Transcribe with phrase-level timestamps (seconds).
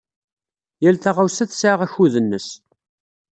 [0.83, 2.47] Yal taɣawsa tesɛa akud-nnes.